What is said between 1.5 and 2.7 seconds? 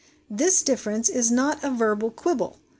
a verbal quibble.